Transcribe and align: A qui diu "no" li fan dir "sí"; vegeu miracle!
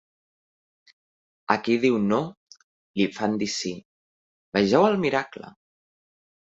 A 1.57 1.57
qui 1.67 1.75
diu 1.83 1.99
"no" 2.07 2.19
li 3.03 3.09
fan 3.21 3.39
dir 3.45 3.51
"sí"; 3.61 3.77
vegeu 4.61 4.91
miracle! 5.09 5.57